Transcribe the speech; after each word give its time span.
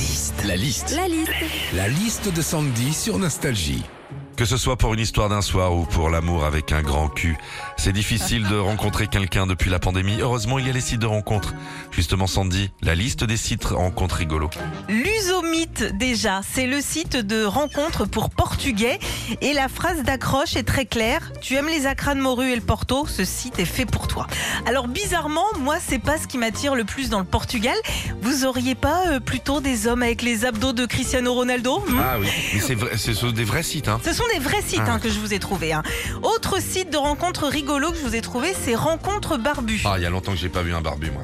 liste. 0.00 0.44
La 0.46 0.56
liste. 0.56 0.96
La 0.96 1.08
liste. 1.08 1.32
La 1.74 1.88
liste 1.88 2.32
de 2.32 2.42
Sandy 2.42 2.94
sur 2.94 3.18
Nostalgie. 3.18 3.82
Que 4.40 4.46
ce 4.46 4.56
soit 4.56 4.76
pour 4.76 4.94
une 4.94 5.00
histoire 5.00 5.28
d'un 5.28 5.42
soir 5.42 5.74
ou 5.76 5.84
pour 5.84 6.08
l'amour 6.08 6.46
avec 6.46 6.72
un 6.72 6.80
grand 6.80 7.10
cul, 7.10 7.36
c'est 7.76 7.92
difficile 7.92 8.48
de 8.48 8.56
rencontrer 8.56 9.06
quelqu'un 9.06 9.46
depuis 9.46 9.68
la 9.68 9.78
pandémie. 9.78 10.16
Heureusement, 10.18 10.58
il 10.58 10.66
y 10.66 10.70
a 10.70 10.72
les 10.72 10.80
sites 10.80 11.00
de 11.00 11.06
rencontres. 11.06 11.52
Justement, 11.90 12.26
Sandy, 12.26 12.70
la 12.80 12.94
liste 12.94 13.22
des 13.22 13.36
sites 13.36 13.66
rencontres 13.66 14.14
rigolos. 14.14 14.48
L'Usomite 14.88 15.94
déjà, 15.98 16.40
c'est 16.42 16.66
le 16.66 16.80
site 16.80 17.16
de 17.18 17.44
rencontre 17.44 18.06
pour 18.06 18.30
portugais 18.30 18.98
et 19.42 19.52
la 19.52 19.68
phrase 19.68 20.04
d'accroche 20.04 20.56
est 20.56 20.62
très 20.62 20.86
claire. 20.86 21.32
Tu 21.42 21.56
aimes 21.56 21.68
les 21.68 21.86
acras 21.86 22.14
de 22.14 22.20
morue 22.22 22.50
et 22.50 22.56
le 22.56 22.62
porto, 22.62 23.06
ce 23.06 23.26
site 23.26 23.58
est 23.58 23.66
fait 23.66 23.84
pour 23.84 24.08
toi. 24.08 24.26
Alors 24.64 24.88
bizarrement, 24.88 25.44
moi 25.58 25.76
c'est 25.86 25.98
pas 25.98 26.16
ce 26.16 26.26
qui 26.26 26.38
m'attire 26.38 26.74
le 26.74 26.84
plus 26.84 27.10
dans 27.10 27.18
le 27.18 27.26
Portugal. 27.26 27.76
Vous 28.22 28.46
auriez 28.46 28.74
pas 28.74 29.06
euh, 29.08 29.20
plutôt 29.20 29.60
des 29.60 29.86
hommes 29.86 30.02
avec 30.02 30.22
les 30.22 30.46
abdos 30.46 30.72
de 30.72 30.86
Cristiano 30.86 31.34
Ronaldo 31.34 31.80
hmm? 31.80 32.00
Ah 32.00 32.16
oui, 32.18 32.28
mais 32.54 32.60
c'est 32.60 32.74
vrai, 32.74 32.92
c'est 32.96 33.12
sur 33.12 33.34
des 33.34 33.44
vrais 33.44 33.62
sites, 33.62 33.88
hein. 33.88 34.00
Ce 34.02 34.14
sont 34.14 34.24
des 34.32 34.38
vrais 34.40 34.62
sites 34.62 34.80
Ah. 34.86 34.92
hein, 34.92 34.98
que 34.98 35.08
je 35.08 35.18
vous 35.18 35.32
ai 35.34 35.38
trouvés. 35.38 35.72
hein. 35.72 35.82
Autre 36.22 36.60
site 36.60 36.90
de 36.90 36.96
rencontre 36.96 37.46
rigolo 37.46 37.90
que 37.90 37.96
je 37.98 38.02
vous 38.02 38.14
ai 38.14 38.20
trouvé, 38.20 38.54
c'est 38.64 38.74
Rencontre 38.74 39.36
Barbu. 39.36 39.82
Ah, 39.84 39.94
il 39.96 40.02
y 40.02 40.06
a 40.06 40.10
longtemps 40.10 40.32
que 40.32 40.38
j'ai 40.38 40.48
pas 40.48 40.62
vu 40.62 40.74
un 40.74 40.80
barbu, 40.80 41.10
moi. 41.10 41.22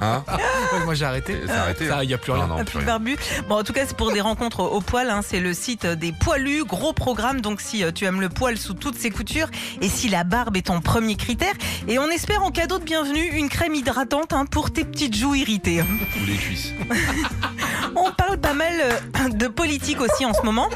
Hein 0.00 0.24
Ouais, 0.72 0.84
moi 0.84 0.94
j'ai 0.94 1.04
arrêté. 1.04 1.36
C'est 1.46 1.52
arrêté. 1.52 1.88
Ça, 1.88 1.98
hein 1.98 2.00
il 2.04 2.10
y 2.10 2.14
a 2.14 2.18
plus 2.18 2.32
Non, 2.32 2.38
rien. 2.38 2.46
non, 2.46 2.54
Ah, 2.60 2.64
plus 2.64 2.70
plus 2.72 2.78
rien. 2.78 2.86
barbu. 2.86 3.16
Bon, 3.48 3.56
en 3.58 3.62
tout 3.64 3.72
cas, 3.72 3.82
c'est 3.86 3.96
pour 3.96 4.12
des 4.12 4.20
rencontres 4.20 4.60
au 4.60 4.80
poil. 4.80 5.10
hein. 5.10 5.20
C'est 5.26 5.40
le 5.40 5.52
site 5.54 5.84
des 5.86 6.12
poilus, 6.12 6.64
gros 6.64 6.92
programme. 6.92 7.40
Donc, 7.40 7.60
si 7.60 7.82
euh, 7.82 7.90
tu 7.92 8.04
aimes 8.04 8.20
le 8.20 8.28
poil 8.28 8.56
sous 8.56 8.74
toutes 8.74 8.96
ses 8.96 9.10
coutures 9.10 9.48
et 9.80 9.88
si 9.88 10.08
la 10.08 10.22
barbe 10.24 10.56
est 10.56 10.66
ton 10.66 10.80
premier 10.80 11.16
critère, 11.16 11.54
et 11.88 11.98
on 11.98 12.08
espère 12.08 12.42
en 12.44 12.50
cadeau 12.50 12.78
de 12.78 12.84
bienvenue 12.84 13.24
une 13.32 13.48
crème 13.48 13.74
hydratante 13.74 14.32
hein, 14.32 14.46
pour 14.46 14.70
tes 14.72 14.84
petites 14.84 15.16
joues 15.16 15.34
irritées. 15.34 15.82
Ou 15.82 16.26
les 16.26 16.36
cuisses. 16.36 16.72
On 17.96 18.12
parle 18.12 18.38
pas 18.38 18.52
mal 18.52 18.72
euh, 18.80 19.28
de 19.30 19.48
politique 19.48 20.00
aussi 20.00 20.24
en 20.26 20.34
ce 20.34 20.42
moment. 20.42 20.68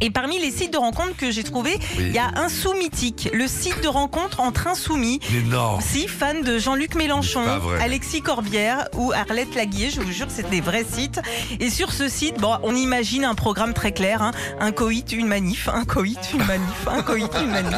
Et 0.00 0.10
parmi 0.10 0.38
les 0.38 0.50
sites 0.50 0.72
de 0.72 0.78
rencontres 0.78 1.16
que 1.16 1.30
j'ai 1.30 1.42
trouvés, 1.42 1.78
Oui. 1.98 2.04
il 2.08 2.12
y 2.12 2.18
a 2.18 2.30
Insoumitique, 2.36 3.28
le 3.32 3.46
site 3.48 3.82
de 3.82 3.88
rencontre 3.88 4.40
entre 4.40 4.66
insoumis. 4.68 5.20
Mais 5.32 5.40
non. 5.42 5.78
Si, 5.80 6.06
fan 6.08 6.42
de 6.42 6.58
Jean-Luc 6.58 6.94
Mélenchon. 6.94 7.42
Alexis 7.80 8.22
Corbière 8.22 8.88
ou 8.96 9.12
Arlette 9.12 9.54
Laguier, 9.54 9.90
je 9.90 10.00
vous 10.00 10.12
jure, 10.12 10.26
c'est 10.28 10.48
des 10.50 10.60
vrais 10.60 10.84
sites. 10.90 11.20
Et 11.60 11.70
sur 11.70 11.92
ce 11.92 12.08
site, 12.08 12.38
bon, 12.38 12.56
on 12.62 12.74
imagine 12.74 13.24
un 13.24 13.34
programme 13.34 13.74
très 13.74 13.92
clair, 13.92 14.22
hein. 14.22 14.30
un 14.60 14.72
coït, 14.72 15.12
une 15.12 15.26
manif, 15.26 15.68
un 15.68 15.84
coït, 15.84 16.18
une 16.32 16.44
manif, 16.44 16.86
un 16.86 17.02
coït, 17.02 17.30
une 17.40 17.50
manif. 17.50 17.74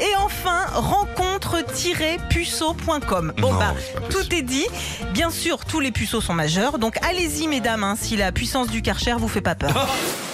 Et 0.00 0.16
enfin, 0.18 0.66
rencontre-puceau.com. 0.72 3.32
Bon 3.38 3.52
Non, 3.52 3.58
bah, 3.58 3.74
tout 4.10 4.34
est 4.34 4.42
dit. 4.42 4.66
Bien 5.12 5.30
sûr, 5.30 5.64
tous 5.64 5.80
les 5.80 5.90
puceaux 5.92 6.20
sont 6.20 6.34
majeurs, 6.34 6.78
donc 6.78 6.96
allez-y 7.04 7.46
mesdames, 7.48 7.82
hein, 7.84 7.96
si 8.00 8.16
la 8.16 8.32
puissance 8.32 8.68
du 8.68 8.82
Karcher 8.82 9.14
vous 9.18 9.28
fait 9.28 9.40
pas 9.40 9.54
peur. 9.54 9.88